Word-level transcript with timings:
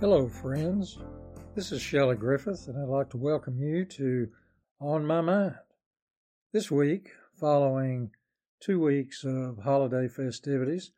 Hello, 0.00 0.28
friends. 0.28 0.96
This 1.56 1.72
is 1.72 1.82
Shelley 1.82 2.14
Griffith, 2.14 2.68
and 2.68 2.78
I'd 2.78 2.88
like 2.88 3.10
to 3.10 3.16
welcome 3.16 3.58
you 3.58 3.84
to 3.86 4.28
On 4.80 5.04
My 5.04 5.20
Mind. 5.20 5.56
This 6.52 6.70
week, 6.70 7.10
following 7.34 8.12
two 8.60 8.80
weeks 8.80 9.24
of 9.24 9.58
holiday 9.58 10.06
festivities, 10.06 10.92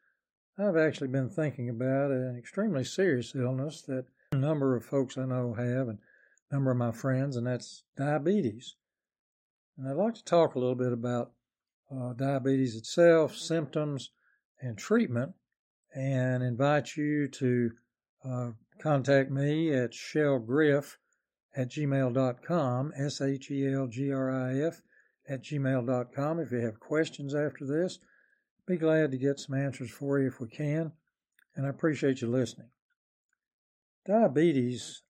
I've 0.58 0.76
actually 0.76 1.08
been 1.08 1.30
thinking 1.30 1.70
about 1.70 2.10
an 2.10 2.36
extremely 2.38 2.84
serious 2.84 3.34
illness 3.34 3.80
that 3.88 4.04
a 4.32 4.36
number 4.36 4.76
of 4.76 4.84
folks 4.84 5.16
I 5.16 5.24
know 5.24 5.54
have, 5.54 5.88
and 5.88 5.98
a 6.50 6.54
number 6.54 6.70
of 6.70 6.76
my 6.76 6.92
friends, 6.92 7.36
and 7.36 7.46
that's 7.46 7.84
diabetes. 7.96 8.76
And 9.78 9.88
I'd 9.88 9.96
like 9.96 10.16
to 10.16 10.24
talk 10.24 10.56
a 10.56 10.58
little 10.58 10.74
bit 10.74 10.92
about 10.92 11.32
uh, 11.90 12.12
diabetes 12.12 12.76
itself, 12.76 13.34
symptoms, 13.34 14.10
and 14.60 14.76
treatment, 14.76 15.32
and 15.94 16.42
invite 16.42 16.98
you 16.98 17.28
to 17.28 17.70
uh, 18.22 18.50
contact 18.80 19.30
me 19.30 19.72
at 19.72 19.92
shellgriff 19.92 20.96
at 21.54 21.70
gmail.com, 21.70 22.92
S 22.96 23.20
H 23.20 23.50
E 23.50 23.72
L 23.72 23.86
G 23.86 24.12
R 24.12 24.30
I 24.30 24.60
F 24.60 24.82
at 25.28 25.42
gmail.com. 25.42 26.40
If 26.40 26.52
you 26.52 26.58
have 26.58 26.80
questions 26.80 27.34
after 27.34 27.66
this, 27.66 27.98
be 28.66 28.76
glad 28.76 29.10
to 29.10 29.18
get 29.18 29.40
some 29.40 29.56
answers 29.56 29.90
for 29.90 30.20
you 30.20 30.28
if 30.28 30.40
we 30.40 30.48
can, 30.48 30.92
and 31.56 31.66
I 31.66 31.70
appreciate 31.70 32.20
you 32.20 32.28
listening. 32.28 32.68
Diabetes 34.06 35.02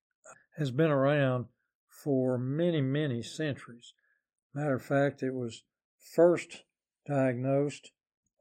has 0.56 0.70
been 0.70 0.91
around 0.91 1.47
for 1.89 2.39
many, 2.39 2.80
many 2.80 3.23
centuries. 3.23 3.92
Matter 4.55 4.75
of 4.75 4.83
fact, 4.83 5.23
it 5.23 5.34
was 5.34 5.62
first 6.14 6.64
diagnosed 7.06 7.92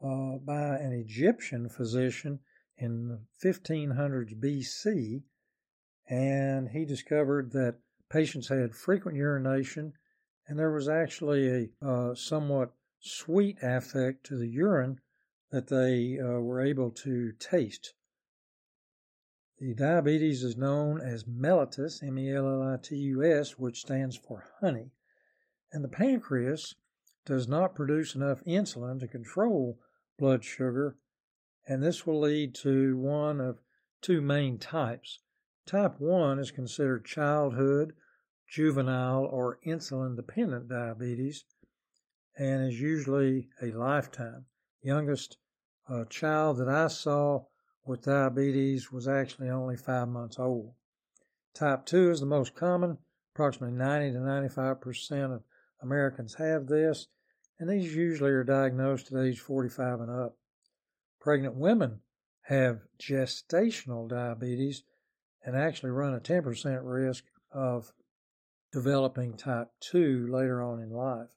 uh, 0.04 0.38
by 0.38 0.78
an 0.78 0.94
Egyptian 0.94 1.70
physician 1.70 2.40
in 2.80 3.08
the 3.08 3.20
1500s 3.44 4.40
BC, 4.40 5.24
and 6.10 6.70
he 6.70 6.86
discovered 6.86 7.52
that 7.52 7.76
patients 8.10 8.48
had 8.48 8.74
frequent 8.74 9.18
urination, 9.18 9.94
and 10.48 10.58
there 10.58 10.72
was 10.72 10.90
actually 10.90 11.72
a 11.82 11.86
uh, 11.86 12.16
somewhat 12.16 12.72
sweet 13.00 13.58
affect 13.62 14.26
to 14.26 14.38
the 14.38 14.48
urine 14.48 15.00
that 15.52 15.68
they 15.68 16.20
uh, 16.20 16.40
were 16.40 16.62
able 16.62 16.92
to 16.92 17.32
taste. 17.34 17.94
The 19.60 19.74
diabetes 19.74 20.44
is 20.44 20.56
known 20.56 21.02
as 21.02 21.26
mellitus, 21.26 22.02
M 22.02 22.18
E 22.18 22.34
L 22.34 22.48
L 22.48 22.64
I 22.64 22.78
T 22.78 22.96
U 22.96 23.24
S, 23.24 23.60
which 23.60 23.82
stands 23.82 24.16
for 24.16 24.46
honey. 24.62 24.92
And 25.72 25.84
the 25.84 25.90
pancreas 25.90 26.76
does 27.26 27.48
not 27.48 27.76
produce 27.76 28.16
enough 28.16 28.44
insulin 28.46 29.00
to 29.02 29.08
control 29.08 29.78
blood 30.18 30.44
sugar 30.44 30.98
and 31.68 31.84
this 31.84 32.06
will 32.06 32.20
lead 32.20 32.56
to 32.56 32.98
one 32.98 33.40
of 33.40 33.60
two 34.02 34.22
main 34.22 34.58
types. 34.58 35.20
Type 35.66 36.00
1 36.00 36.40
is 36.40 36.52
considered 36.52 37.06
childhood, 37.06 37.94
juvenile, 38.48 39.26
or 39.26 39.60
insulin 39.66 40.16
dependent 40.16 40.68
diabetes 40.68 41.46
and 42.40 42.66
is 42.66 42.80
usually 42.80 43.50
a 43.62 43.68
lifetime. 43.72 44.46
Youngest 44.82 45.38
uh, 45.90 46.06
child 46.06 46.58
that 46.58 46.70
I 46.70 46.88
saw 46.88 47.44
with 47.86 48.04
diabetes 48.04 48.92
was 48.92 49.08
actually 49.08 49.50
only 49.50 49.76
five 49.76 50.08
months 50.08 50.40
old. 50.40 50.74
Type 51.54 51.86
2 51.86 52.12
is 52.12 52.22
the 52.22 52.26
most 52.26 52.56
common. 52.56 52.98
Approximately 53.36 53.76
90 53.78 54.14
to 54.14 54.20
95% 54.20 55.36
of 55.36 55.44
Americans 55.82 56.36
have 56.36 56.68
this, 56.68 57.08
and 57.60 57.70
these 57.70 57.96
usually 57.96 58.32
are 58.32 58.44
diagnosed 58.44 59.12
at 59.12 59.22
age 59.22 59.40
45 59.40 60.02
and 60.02 60.10
up. 60.10 60.39
Pregnant 61.20 61.56
women 61.56 62.02
have 62.44 62.88
gestational 62.98 64.08
diabetes 64.08 64.84
and 65.44 65.56
actually 65.56 65.92
run 65.92 66.14
a 66.14 66.20
10% 66.20 66.80
risk 66.84 67.26
of 67.52 67.92
developing 68.72 69.36
type 69.36 69.68
2 69.82 70.28
later 70.28 70.62
on 70.62 70.80
in 70.80 70.92
life. 70.92 71.30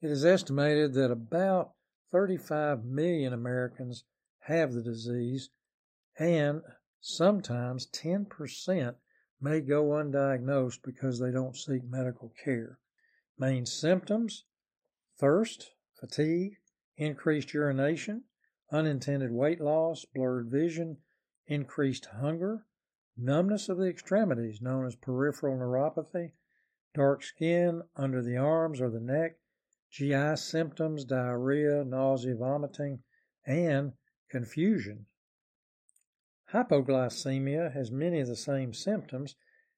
It 0.00 0.10
is 0.10 0.24
estimated 0.24 0.94
that 0.94 1.10
about 1.10 1.72
35 2.10 2.84
million 2.84 3.32
Americans 3.32 4.04
have 4.40 4.72
the 4.72 4.82
disease, 4.82 5.50
and 6.18 6.62
sometimes 7.00 7.86
10% 7.86 8.94
may 9.40 9.60
go 9.60 9.84
undiagnosed 9.84 10.82
because 10.82 11.18
they 11.18 11.30
don't 11.30 11.56
seek 11.56 11.82
medical 11.84 12.32
care. 12.44 12.78
Main 13.38 13.64
symptoms 13.64 14.44
thirst, 15.18 15.70
fatigue, 15.98 16.56
increased 16.96 17.54
urination, 17.54 18.24
unintended 18.72 19.30
weight 19.30 19.60
loss, 19.60 20.04
blurred 20.04 20.50
vision, 20.50 20.96
increased 21.46 22.06
hunger, 22.06 22.64
numbness 23.16 23.68
of 23.68 23.76
the 23.76 23.88
extremities 23.88 24.62
known 24.62 24.86
as 24.86 24.96
peripheral 24.96 25.56
neuropathy, 25.56 26.32
dark 26.94 27.22
skin 27.22 27.82
under 27.96 28.22
the 28.22 28.36
arms 28.36 28.80
or 28.80 28.90
the 28.90 29.00
neck, 29.00 29.36
GI 29.90 30.36
symptoms, 30.36 31.04
diarrhea, 31.04 31.84
nausea, 31.84 32.34
vomiting, 32.34 33.02
and 33.46 33.92
confusion. 34.30 35.06
Hypoglycemia 36.52 37.72
has 37.72 37.90
many 37.90 38.20
of 38.20 38.28
the 38.28 38.36
same 38.36 38.72
symptoms, 38.72 39.36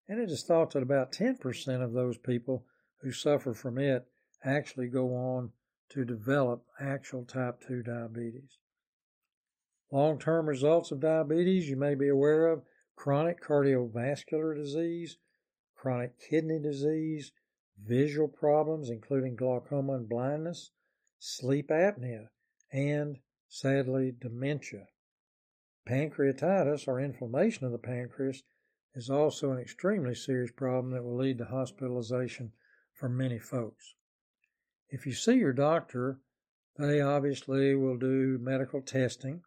and 0.08 0.20
it 0.20 0.30
is 0.30 0.44
thought 0.44 0.72
that 0.72 0.82
about 0.82 1.12
10% 1.12 1.82
of 1.82 1.92
those 1.92 2.18
people 2.18 2.64
who 2.98 3.10
suffer 3.10 3.54
from 3.54 3.78
it 3.78 4.06
actually 4.44 4.88
go 4.88 5.14
on 5.14 5.50
to 5.88 6.04
develop 6.04 6.64
actual 6.80 7.24
type 7.24 7.60
2 7.66 7.82
diabetes. 7.82 8.58
Long 9.94 10.18
term 10.18 10.48
results 10.48 10.90
of 10.90 10.98
diabetes 10.98 11.68
you 11.68 11.76
may 11.76 11.94
be 11.94 12.08
aware 12.08 12.48
of 12.48 12.64
chronic 12.96 13.40
cardiovascular 13.40 14.52
disease, 14.52 15.18
chronic 15.76 16.18
kidney 16.18 16.58
disease, 16.58 17.30
visual 17.80 18.26
problems, 18.26 18.90
including 18.90 19.36
glaucoma 19.36 19.92
and 19.92 20.08
blindness, 20.08 20.72
sleep 21.20 21.68
apnea, 21.68 22.30
and 22.72 23.18
sadly, 23.48 24.12
dementia. 24.20 24.88
Pancreatitis, 25.88 26.88
or 26.88 26.98
inflammation 26.98 27.64
of 27.64 27.70
the 27.70 27.78
pancreas, 27.78 28.42
is 28.96 29.08
also 29.08 29.52
an 29.52 29.60
extremely 29.60 30.16
serious 30.16 30.50
problem 30.50 30.90
that 30.90 31.04
will 31.04 31.16
lead 31.16 31.38
to 31.38 31.44
hospitalization 31.44 32.50
for 32.92 33.08
many 33.08 33.38
folks. 33.38 33.94
If 34.88 35.06
you 35.06 35.12
see 35.12 35.34
your 35.34 35.52
doctor, 35.52 36.18
they 36.76 37.00
obviously 37.00 37.76
will 37.76 37.96
do 37.96 38.40
medical 38.42 38.82
testing 38.82 39.42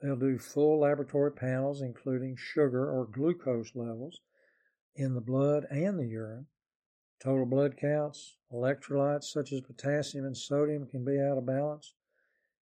They'll 0.00 0.16
do 0.16 0.38
full 0.38 0.80
laboratory 0.80 1.32
panels, 1.32 1.80
including 1.80 2.36
sugar 2.36 2.90
or 2.90 3.06
glucose 3.06 3.74
levels 3.74 4.20
in 4.94 5.14
the 5.14 5.20
blood 5.20 5.66
and 5.70 5.98
the 5.98 6.06
urine. 6.06 6.46
Total 7.22 7.46
blood 7.46 7.76
counts, 7.78 8.36
electrolytes 8.52 9.24
such 9.24 9.52
as 9.52 9.62
potassium 9.62 10.26
and 10.26 10.36
sodium 10.36 10.86
can 10.86 11.04
be 11.04 11.18
out 11.18 11.38
of 11.38 11.46
balance, 11.46 11.94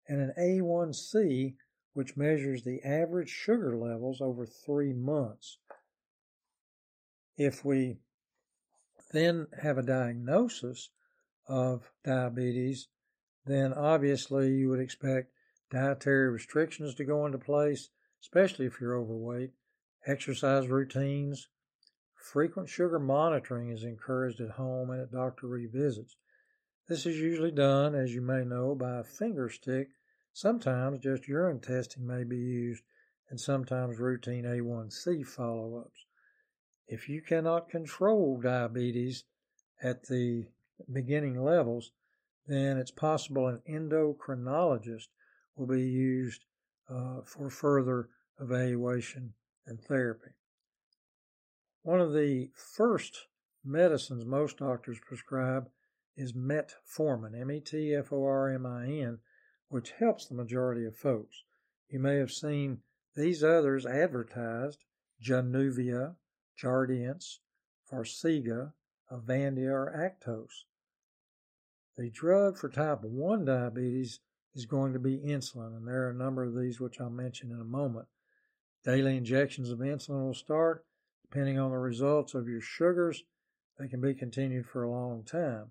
and 0.09 0.21
an 0.21 0.33
A1C, 0.39 1.57
which 1.93 2.17
measures 2.17 2.63
the 2.63 2.83
average 2.83 3.31
sugar 3.31 3.77
levels 3.77 4.21
over 4.21 4.47
three 4.47 4.93
months. 4.93 5.59
If 7.37 7.65
we 7.65 7.99
then 9.13 9.49
have 9.61 9.77
a 9.77 9.83
diagnosis 9.83 10.91
of 11.49 11.91
diabetes, 12.05 12.89
then 13.45 13.73
obviously 13.73 14.53
you 14.53 14.69
would 14.69 14.81
expect 14.81 15.33
dietary 15.75 16.31
restrictions 16.31 16.95
to 16.95 17.05
go 17.05 17.27
into 17.27 17.37
place, 17.37 17.91
especially 18.23 18.65
if 18.65 18.81
you're 18.81 18.97
overweight, 18.97 19.51
exercise 20.07 20.69
routines. 20.69 21.49
Frequent 22.15 22.69
sugar 22.69 23.01
monitoring 23.01 23.71
is 23.71 23.83
encouraged 23.83 24.41
at 24.41 24.51
home 24.51 24.91
and 24.91 25.01
at 25.01 25.11
doctor 25.11 25.49
revisits. 25.49 26.17
This 26.89 27.07
is 27.07 27.19
usually 27.19 27.51
done, 27.51 27.95
as 27.97 28.15
you 28.15 28.21
may 28.21 28.45
know, 28.45 28.77
by 28.77 29.01
a 29.01 29.05
finger 29.05 29.49
stick. 29.49 29.89
Sometimes 30.33 31.01
just 31.01 31.27
urine 31.27 31.61
testing 31.61 32.07
may 32.07 32.23
be 32.23 32.37
used, 32.37 32.85
and 33.29 33.41
sometimes 33.41 33.99
routine 33.99 34.45
A1C 34.45 35.27
follow 35.27 35.79
ups. 35.79 36.07
If 36.87 37.09
you 37.09 37.21
cannot 37.21 37.69
control 37.69 38.41
diabetes 38.41 39.25
at 39.83 40.05
the 40.07 40.47
beginning 40.93 41.43
levels, 41.43 41.91
then 42.47 42.77
it's 42.77 42.91
possible 42.91 43.49
an 43.49 43.63
endocrinologist 43.69 45.09
will 45.57 45.67
be 45.67 45.83
used 45.83 46.45
uh, 46.89 47.21
for 47.25 47.49
further 47.51 48.09
evaluation 48.41 49.35
and 49.67 49.81
therapy. 49.81 50.31
One 51.83 52.01
of 52.01 52.13
the 52.13 52.51
first 52.55 53.27
medicines 53.65 54.25
most 54.25 54.59
doctors 54.59 54.99
prescribe 55.07 55.69
is 56.17 56.33
metformin, 56.33 57.39
M 57.41 57.51
E 57.51 57.61
T 57.61 57.95
F 57.95 58.13
O 58.13 58.25
R 58.25 58.49
M 58.49 58.67
I 58.67 58.87
N, 58.87 59.19
which 59.69 59.93
helps 59.99 60.27
the 60.27 60.35
majority 60.35 60.85
of 60.85 60.97
folks. 60.97 61.43
You 61.89 61.99
may 62.01 62.17
have 62.17 62.31
seen 62.31 62.79
these 63.15 63.45
others 63.45 63.87
advertised 63.87 64.85
Januvia, 65.23 66.17
Jardiance, 66.61 67.39
Farxiga, 67.91 68.73
Avandia, 69.11 69.71
or 69.71 69.93
Actos. 69.95 70.65
The 71.97 72.11
drug 72.11 72.59
for 72.59 72.69
type 72.69 73.03
1 73.03 73.45
diabetes 73.45 74.21
is 74.55 74.67
going 74.67 74.93
to 74.93 74.99
be 74.99 75.19
insulin, 75.19 75.77
and 75.77 75.87
there 75.87 76.05
are 76.05 76.11
a 76.11 76.15
number 76.15 76.45
of 76.45 76.55
these 76.55 76.81
which 76.81 77.01
I'll 77.01 77.11
mention 77.11 77.51
in 77.51 77.61
a 77.61 77.65
moment. 77.65 78.07
Daily 78.85 79.17
injections 79.17 79.71
of 79.71 79.79
insulin 79.79 80.27
will 80.27 80.35
start. 80.35 80.85
Depending 81.23 81.59
on 81.59 81.71
the 81.71 81.79
results 81.79 82.35
of 82.35 82.49
your 82.49 82.61
sugars, 82.61 83.25
they 83.79 83.89
can 83.89 84.01
be 84.01 84.15
continued 84.15 84.67
for 84.67 84.85
a 84.85 84.91
long 84.91 85.25
time. 85.25 85.71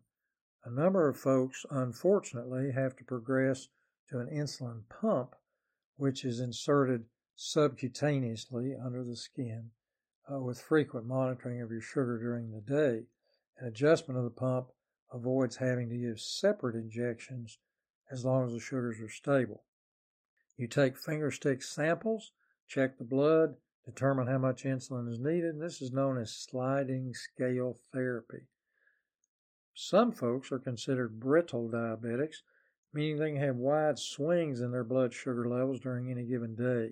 A 0.66 0.70
number 0.70 1.08
of 1.08 1.18
folks, 1.18 1.66
unfortunately, 1.70 2.72
have 2.72 2.96
to 2.98 3.04
progress 3.04 3.70
to 4.10 4.20
an 4.20 4.28
insulin 4.28 4.82
pump, 4.90 5.36
which 5.96 6.26
is 6.26 6.40
inserted 6.40 7.06
subcutaneously 7.38 8.76
under 8.84 9.04
the 9.04 9.16
skin 9.16 9.72
uh, 10.32 10.40
with 10.40 10.62
frequent 10.62 11.06
monitoring 11.06 11.62
of 11.62 11.72
your 11.72 11.82
sugar 11.82 12.20
during 12.20 12.52
the 12.52 12.62
day. 12.62 13.04
An 13.60 13.68
adjustment 13.68 14.18
of 14.18 14.24
the 14.24 14.30
pump 14.30 14.68
avoids 15.12 15.58
having 15.58 15.90
to 15.90 15.98
give 15.98 16.20
separate 16.20 16.76
injections 16.76 17.60
as 18.12 18.26
long 18.26 18.46
as 18.46 18.54
the 18.54 18.60
sugars 18.60 19.00
are 19.00 19.10
stable. 19.10 19.64
You 20.58 20.68
take 20.68 20.98
finger 20.98 21.32
stick 21.32 21.64
samples, 21.64 22.32
check 22.68 22.98
the 22.98 23.04
blood, 23.04 23.56
determine 23.86 24.28
how 24.28 24.38
much 24.38 24.64
insulin 24.64 25.10
is 25.10 25.20
needed. 25.20 25.56
And 25.56 25.62
this 25.62 25.82
is 25.82 25.92
known 25.92 26.18
as 26.18 26.32
sliding 26.32 27.14
scale 27.14 27.78
therapy. 27.92 28.48
Some 29.74 30.12
folks 30.12 30.52
are 30.52 30.60
considered 30.60 31.20
brittle 31.20 31.70
diabetics, 31.70 32.38
meaning 32.94 33.18
they 33.18 33.32
can 33.32 33.42
have 33.42 33.56
wide 33.56 33.98
swings 33.98 34.62
in 34.62 34.72
their 34.72 34.84
blood 34.84 35.14
sugar 35.14 35.48
levels 35.48 35.80
during 35.80 36.12
any 36.12 36.24
given 36.24 36.56
day. 36.56 36.92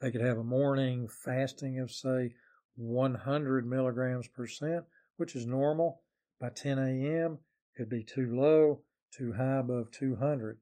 They 0.00 0.10
could 0.10 0.22
have 0.22 0.38
a 0.38 0.44
morning 0.44 1.08
fasting 1.08 1.78
of, 1.78 1.90
say, 1.90 2.34
100 2.76 3.66
milligrams 3.66 4.28
per 4.28 4.46
cent, 4.46 4.84
which 5.16 5.36
is 5.36 5.46
normal. 5.46 6.02
By 6.40 6.50
10 6.50 6.78
a.m., 6.78 7.38
could 7.76 7.88
be 7.88 8.02
too 8.02 8.34
low, 8.34 8.80
too 9.16 9.32
high 9.32 9.58
above 9.58 9.90
200. 9.92 10.58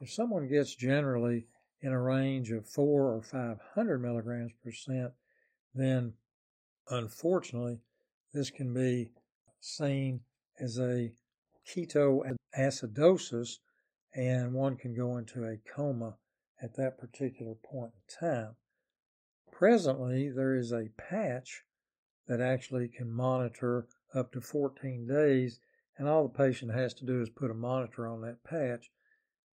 If 0.00 0.10
someone 0.12 0.48
gets 0.48 0.74
generally 0.74 1.46
in 1.80 1.92
a 1.92 2.00
range 2.00 2.50
of 2.50 2.68
4 2.68 3.14
or 3.14 3.22
500 3.22 3.98
milligrams 3.98 4.52
per 4.62 4.72
cent, 4.72 5.12
then 5.74 6.14
unfortunately, 6.88 7.80
this 8.32 8.50
can 8.50 8.74
be 8.74 9.12
seen 9.60 10.20
as 10.60 10.78
a 10.78 11.12
ketoacidosis, 11.66 13.58
and 14.14 14.54
one 14.54 14.76
can 14.76 14.94
go 14.94 15.16
into 15.16 15.44
a 15.44 15.58
coma 15.74 16.16
at 16.62 16.76
that 16.76 16.98
particular 16.98 17.54
point 17.54 17.92
in 17.94 18.28
time. 18.28 18.56
Presently, 19.52 20.30
there 20.30 20.54
is 20.54 20.72
a 20.72 20.90
patch 20.96 21.62
that 22.26 22.40
actually 22.40 22.88
can 22.88 23.10
monitor 23.10 23.86
up 24.14 24.32
to 24.32 24.40
14 24.40 25.06
days, 25.06 25.60
and 25.98 26.08
all 26.08 26.22
the 26.22 26.28
patient 26.28 26.74
has 26.74 26.94
to 26.94 27.06
do 27.06 27.20
is 27.20 27.30
put 27.30 27.50
a 27.50 27.54
monitor 27.54 28.06
on 28.06 28.20
that 28.22 28.44
patch. 28.44 28.90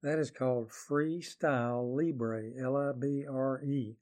That 0.02 0.20
is 0.20 0.32
called 0.32 0.70
Freestyle 0.70 1.96
Libre, 1.96 2.52
L 2.62 2.76
I 2.76 2.92
B 2.92 3.26
R 3.30 3.62
E, 3.64 3.96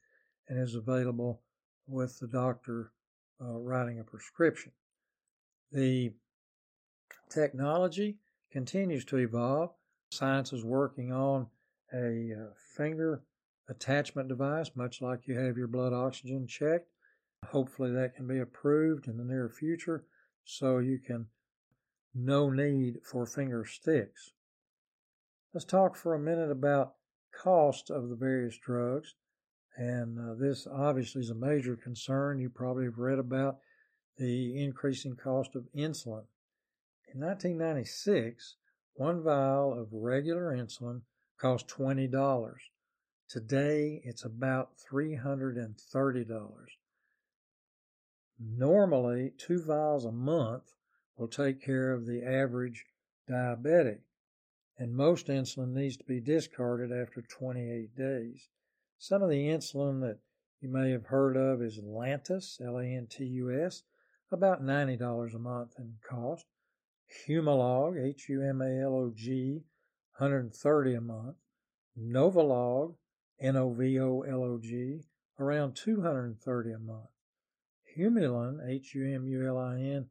and 0.48 0.60
is 0.60 0.76
available 0.76 1.42
with 1.88 2.18
the 2.20 2.28
doctor 2.28 2.92
uh, 3.40 3.60
writing 3.60 4.00
a 4.00 4.04
prescription. 4.04 4.72
The 5.72 6.14
technology 7.30 8.18
continues 8.52 9.06
to 9.06 9.18
evolve. 9.18 9.72
Science 10.12 10.52
is 10.52 10.66
working 10.66 11.14
on 11.14 11.48
a 11.94 12.32
uh, 12.34 12.54
finger 12.76 13.24
attachment 13.70 14.28
device, 14.28 14.72
much 14.76 15.02
like 15.02 15.28
you 15.28 15.38
have 15.38 15.58
your 15.58 15.68
blood 15.68 15.94
oxygen 15.94 16.48
checked. 16.48 16.90
Hopefully, 17.46 17.92
that 17.92 18.16
can 18.16 18.28
be 18.28 18.40
approved 18.40 19.08
in 19.08 19.18
the 19.18 19.24
near 19.24 19.50
future 19.50 20.06
so 20.44 20.80
you 20.80 21.00
can 21.00 21.28
no 22.14 22.50
need 22.50 23.00
for 23.04 23.26
finger 23.26 23.66
sticks. 23.66 24.32
Let's 25.54 25.66
talk 25.66 25.96
for 25.96 26.14
a 26.14 26.20
minute 26.20 26.52
about 26.52 26.96
cost 27.34 27.90
of 27.90 28.10
the 28.10 28.16
various 28.16 28.58
drugs. 28.58 29.16
And 29.78 30.20
uh, 30.20 30.34
this 30.36 30.68
obviously 30.68 31.22
is 31.22 31.30
a 31.30 31.36
major 31.36 31.76
concern. 31.76 32.40
You 32.40 32.50
probably 32.50 32.86
have 32.86 32.98
read 32.98 33.20
about 33.20 33.58
the 34.18 34.62
increasing 34.62 35.16
cost 35.16 35.56
of 35.56 35.68
insulin. 35.76 36.26
In 37.14 37.22
1996, 37.22 38.56
one 38.94 39.24
vial 39.24 39.74
of 39.74 39.88
regular 39.92 40.56
insulin 40.56 41.02
cost 41.40 41.68
$20. 41.68 42.54
Today, 43.28 44.02
it's 44.04 44.26
about 44.26 44.72
$330. 44.92 46.66
Normally, 48.40 49.32
two 49.38 49.62
vials 49.62 50.06
a 50.06 50.12
month 50.12 50.74
will 51.18 51.28
take 51.28 51.62
care 51.62 51.92
of 51.92 52.06
the 52.06 52.24
average 52.24 52.86
diabetic, 53.30 54.00
and 54.78 54.96
most 54.96 55.28
insulin 55.28 55.74
needs 55.74 55.98
to 55.98 56.04
be 56.04 56.20
discarded 56.20 56.92
after 56.92 57.22
28 57.22 57.96
days. 57.96 58.50
Some 58.98 59.22
of 59.22 59.30
the 59.30 59.48
insulin 59.48 60.02
that 60.02 60.20
you 60.62 60.70
may 60.70 60.92
have 60.92 61.08
heard 61.08 61.38
of 61.38 61.62
is 61.62 61.80
Lantus, 61.80 62.60
L-A-N-T-U-S, 62.62 63.84
about 64.32 64.64
$90 64.64 65.34
a 65.34 65.40
month 65.40 65.74
in 65.78 65.96
cost. 66.08 66.46
Humalog, 67.28 68.02
H-U-M-A-L-O-G, 68.02 69.64
130 70.18 70.94
a 70.94 71.02
month. 71.02 71.36
Novolog, 72.00 72.96
N-O-V-O-L-O-G, 73.42 75.02
around 75.40 75.76
$230 75.76 76.76
a 76.76 76.80
month. 76.80 77.10
Humulin, 77.98 78.60
H-U-M-U-L-I-N, 78.70 80.10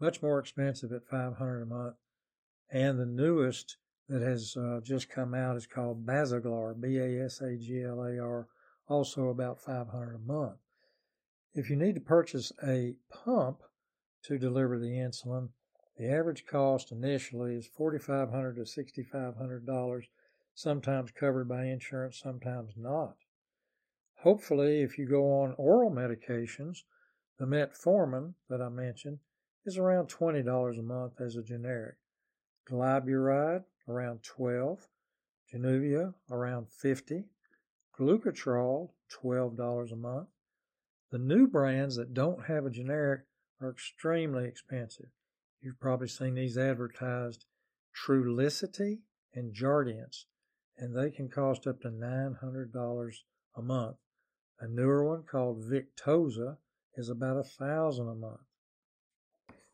much 0.00 0.22
more 0.22 0.38
expensive 0.38 0.92
at 0.92 1.06
500 1.06 1.62
a 1.62 1.66
month. 1.66 1.96
And 2.70 2.98
the 2.98 3.06
newest 3.06 3.76
that 4.08 4.22
has 4.22 4.56
uh, 4.56 4.80
just 4.82 5.10
come 5.10 5.34
out 5.34 5.56
is 5.56 5.66
called 5.66 6.06
Basaglar, 6.06 6.80
B-A-S-A-G-L-A-R, 6.80 8.48
also 8.88 9.28
about 9.28 9.60
500 9.60 10.14
a 10.14 10.18
month. 10.18 10.58
If 11.54 11.68
you 11.68 11.76
need 11.76 11.94
to 11.94 12.00
purchase 12.00 12.52
a 12.66 12.94
pump 13.10 13.62
to 14.24 14.38
deliver 14.38 14.78
the 14.78 14.96
insulin, 14.96 15.50
the 15.96 16.10
average 16.10 16.46
cost 16.46 16.92
initially 16.92 17.56
is 17.56 17.66
4,500 17.66 18.56
to 18.56 18.62
$6,500 18.62 20.02
sometimes 20.54 21.10
covered 21.10 21.48
by 21.48 21.64
insurance, 21.64 22.18
sometimes 22.18 22.72
not. 22.76 23.16
Hopefully, 24.22 24.82
if 24.82 24.98
you 24.98 25.06
go 25.06 25.40
on 25.40 25.54
oral 25.56 25.90
medications, 25.90 26.78
the 27.38 27.46
metformin 27.46 28.34
that 28.48 28.60
I 28.60 28.68
mentioned 28.68 29.18
is 29.64 29.78
around 29.78 30.08
$20 30.08 30.78
a 30.78 30.82
month 30.82 31.20
as 31.20 31.36
a 31.36 31.42
generic. 31.42 31.96
Glyburide 32.70 33.64
around 33.88 34.22
12, 34.22 34.86
Januvia 35.52 36.14
around 36.30 36.68
50, 36.70 37.24
Glucotrol 37.98 38.90
$12 39.22 39.92
a 39.92 39.96
month. 39.96 40.28
The 41.10 41.18
new 41.18 41.46
brands 41.46 41.96
that 41.96 42.14
don't 42.14 42.46
have 42.46 42.66
a 42.66 42.70
generic 42.70 43.22
are 43.60 43.70
extremely 43.70 44.44
expensive. 44.44 45.08
You've 45.60 45.80
probably 45.80 46.08
seen 46.08 46.34
these 46.34 46.58
advertised 46.58 47.46
Trulicity 47.94 49.00
and 49.34 49.54
Jardiance 49.54 50.24
and 50.78 50.96
they 50.96 51.10
can 51.10 51.28
cost 51.28 51.66
up 51.66 51.80
to 51.80 51.88
$900 51.88 53.12
a 53.56 53.62
month. 53.62 53.96
A 54.60 54.68
newer 54.68 55.04
one 55.04 55.24
called 55.24 55.64
Victoza 55.64 56.58
is 56.96 57.08
about 57.08 57.36
a 57.36 57.42
thousand 57.42 58.08
a 58.08 58.14
month. 58.14 58.40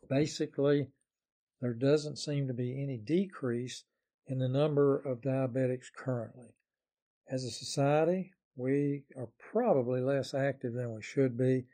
Basically, 0.09 0.89
there 1.61 1.73
doesn't 1.73 2.17
seem 2.17 2.47
to 2.47 2.53
be 2.53 2.81
any 2.81 2.97
decrease 2.97 3.83
in 4.27 4.39
the 4.39 4.47
number 4.47 4.97
of 4.97 5.21
diabetics 5.21 5.91
currently. 5.95 6.55
As 7.29 7.43
a 7.43 7.51
society, 7.51 8.33
we 8.55 9.03
are 9.17 9.29
probably 9.51 10.01
less 10.01 10.33
active 10.33 10.73
than 10.73 10.93
we 10.93 11.01
should 11.01 11.37
be. 11.37 11.65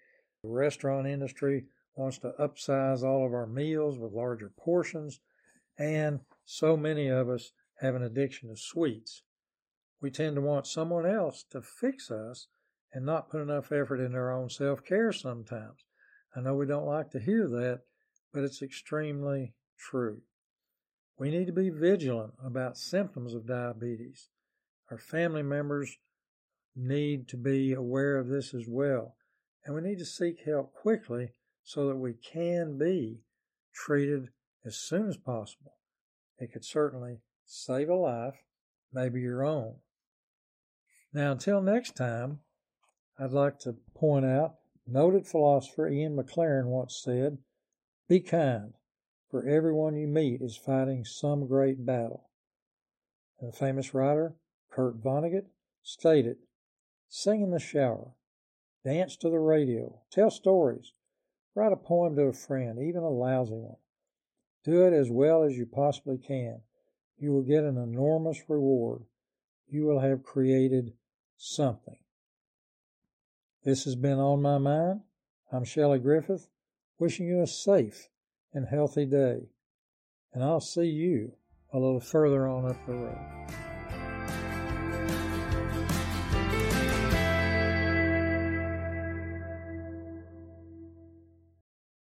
The 0.44 0.50
restaurant 0.50 1.08
industry 1.08 1.66
wants 1.96 2.18
to 2.20 2.34
upsize 2.40 3.04
all 3.04 3.26
of 3.26 3.34
our 3.34 3.48
meals 3.48 3.98
with 4.00 4.14
larger 4.14 4.52
portions, 4.58 5.20
and 5.78 6.22
so 6.46 6.78
many 6.78 7.08
of 7.08 7.30
us 7.30 7.52
have 7.80 7.96
an 7.96 8.04
addiction 8.04 8.50
to 8.50 8.56
sweets. 8.56 9.24
We 10.02 10.10
tend 10.10 10.36
to 10.36 10.42
want 10.42 10.68
someone 10.68 11.06
else 11.06 11.44
to 11.52 11.62
fix 11.62 12.10
us 12.10 12.48
and 12.94 13.06
not 13.06 13.30
put 13.30 13.42
enough 13.42 13.72
effort 13.72 14.00
into 14.00 14.18
our 14.18 14.32
own 14.32 14.50
self 14.50 14.84
care 14.84 15.12
sometimes. 15.12 15.86
I 16.36 16.42
know 16.42 16.56
we 16.56 16.66
don't 16.66 16.86
like 16.86 17.12
to 17.12 17.20
hear 17.20 17.48
that, 17.50 17.82
but 18.34 18.44
it's 18.44 18.62
extremely 18.62 19.54
true. 19.78 20.22
We 21.18 21.30
need 21.30 21.48
to 21.48 21.54
be 21.54 21.70
vigilant 21.70 22.34
about 22.44 22.78
symptoms 22.78 23.34
of 23.34 23.46
diabetes. 23.46 24.30
Our 24.90 24.98
family 24.98 25.44
members 25.44 25.98
need 26.76 27.28
to 27.30 27.38
be 27.38 27.74
aware 27.74 28.18
of 28.18 28.28
this 28.28 28.54
as 28.54 28.66
well, 28.68 29.16
and 29.66 29.76
we 29.76 29.82
need 29.82 30.00
to 30.00 30.06
seek 30.06 30.42
help 30.46 30.74
quickly 30.74 31.34
so 31.64 31.88
that 31.88 31.98
we 31.98 32.14
can 32.14 32.78
be 32.78 33.22
treated 33.74 34.30
as 34.66 34.78
soon 34.78 35.08
as 35.08 35.18
possible. 35.18 35.74
It 36.40 36.52
could 36.52 36.66
certainly 36.66 37.20
save 37.46 37.90
a 37.90 37.96
life, 37.96 38.44
maybe 38.92 39.22
your 39.22 39.44
own. 39.44 39.76
Now, 41.14 41.32
until 41.32 41.62
next 41.62 41.96
time, 41.96 42.40
I'd 43.20 43.32
like 43.32 43.60
to 43.60 43.76
point 43.96 44.26
out 44.26 44.56
noted 44.88 45.28
philosopher 45.28 45.88
Ian 45.88 46.16
Maclaren 46.16 46.66
once 46.66 47.00
said, 47.04 47.38
Be 48.12 48.20
kind, 48.20 48.74
for 49.30 49.48
everyone 49.48 49.96
you 49.96 50.06
meet 50.06 50.42
is 50.42 50.58
fighting 50.58 51.06
some 51.06 51.48
great 51.48 51.86
battle. 51.86 52.30
And 53.40 53.48
the 53.48 53.56
famous 53.56 53.94
writer 53.94 54.36
Kurt 54.70 55.02
Vonnegut 55.02 55.46
stated, 55.82 56.36
Sing 57.08 57.42
in 57.42 57.52
the 57.52 57.58
shower, 57.60 58.12
dance 58.84 59.16
to 59.16 59.30
the 59.30 59.40
radio, 59.40 60.02
tell 60.12 60.30
stories, 60.30 60.92
write 61.56 61.72
a 61.72 61.78
poem 61.78 62.18
to 62.18 62.24
a 62.24 62.34
friend, 62.34 62.80
even 62.80 63.02
a 63.02 63.10
lousy 63.10 63.56
one. 63.56 63.78
Do 64.66 64.86
it 64.86 64.92
as 64.92 65.10
well 65.10 65.44
as 65.44 65.58
you 65.58 65.66
possibly 65.66 66.18
can. 66.18 66.64
You 67.18 67.32
will 67.32 67.44
get 67.44 67.64
an 67.64 67.78
enormous 67.78 68.42
reward. 68.50 69.04
You 69.70 69.86
will 69.86 70.02
have 70.02 70.22
created 70.22 70.92
something. 71.38 72.00
This 73.64 73.86
has 73.86 73.96
been 73.96 74.20
On 74.20 74.42
My 74.42 74.58
Mind. 74.58 75.00
I'm 75.50 75.64
Shelley 75.64 76.00
Griffith, 76.00 76.50
wishing 77.02 77.28
you 77.28 77.42
a 77.42 77.48
safe 77.48 78.10
and 78.54 78.68
healthy 78.68 79.06
day. 79.06 79.40
And 80.34 80.44
I'll 80.44 80.62
see 80.62 80.86
you 80.86 81.34
a 81.74 81.80
little 81.80 82.00
further 82.00 82.48
on 82.48 82.70
up 82.70 82.86
the 82.86 82.94
road. 82.94 83.71